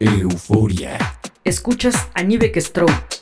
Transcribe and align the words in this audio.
Euforia. 0.00 0.98
Escuchas 1.44 2.08
a 2.14 2.22
Nivek 2.22 2.56
Stroh. 2.60 3.17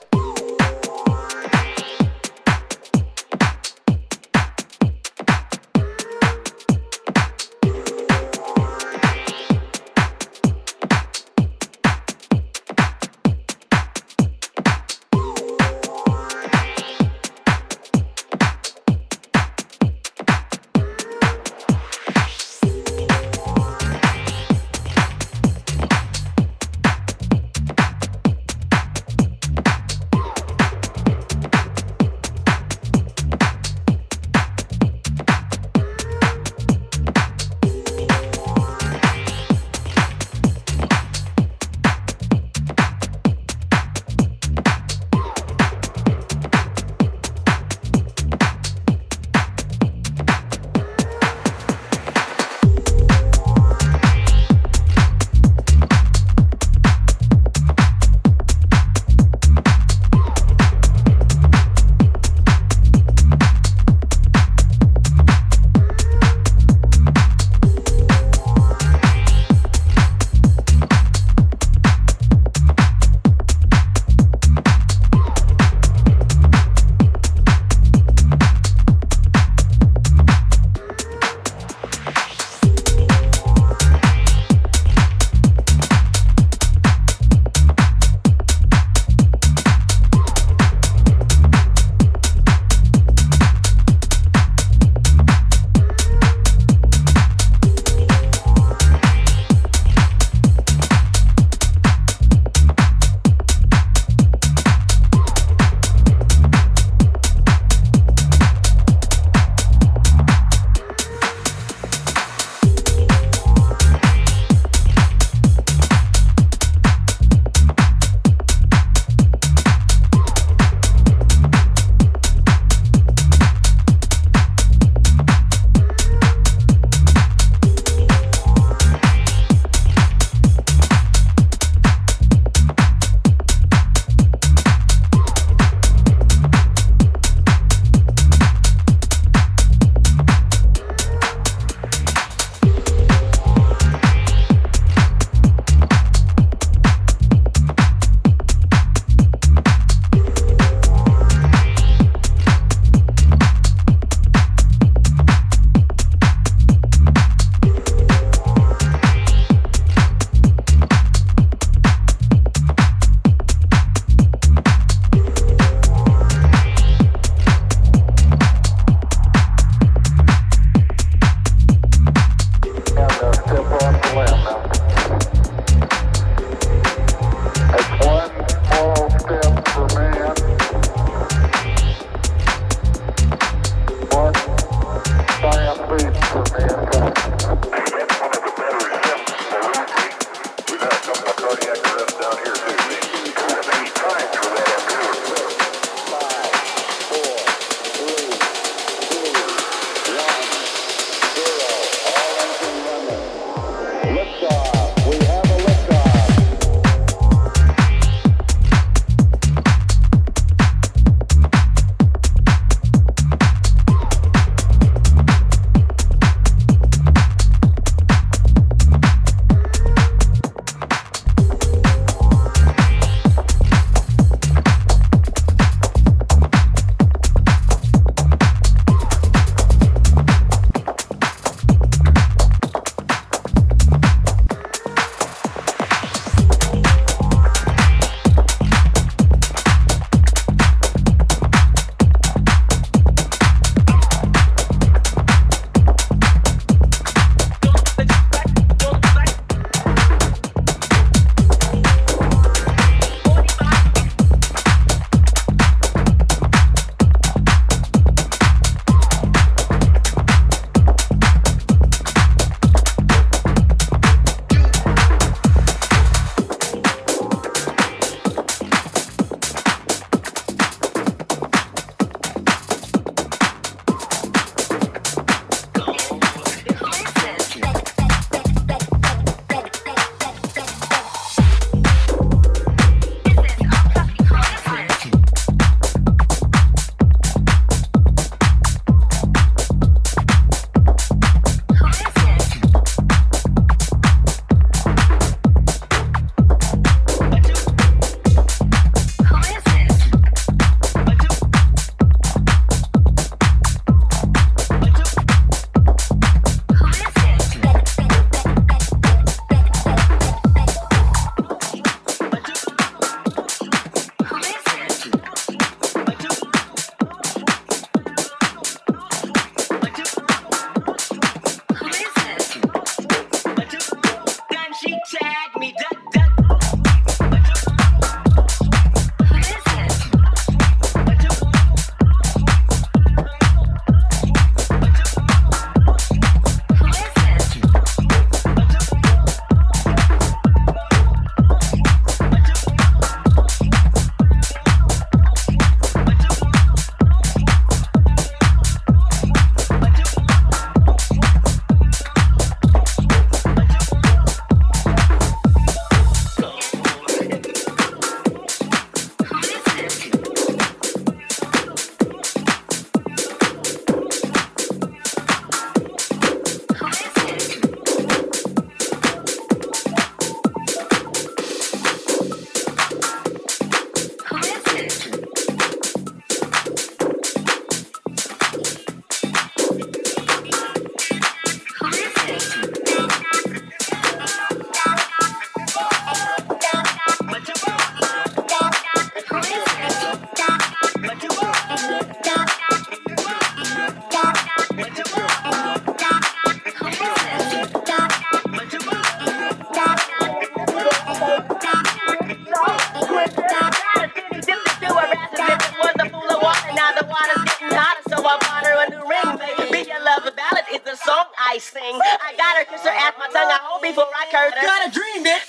I 411.47 411.59
sing. 411.59 411.83
I 411.83 412.35
got 412.37 412.59
her, 412.59 412.65
kiss 412.67 412.83
her 412.83 412.91
ass, 412.91 413.15
my 413.19 413.27
tongue, 413.29 413.47
I 413.47 413.59
hold 413.63 413.83
before 413.83 414.07
I 414.11 414.27
curse. 414.31 414.55
Got 414.61 414.89
a 414.89 414.91
dream, 414.91 415.25
bitch. 415.25 415.46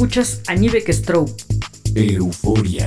Escuchas 0.00 0.40
a 0.46 0.54
Nivek 0.54 0.90
Stroke. 0.94 1.30
Euforia. 1.94 2.79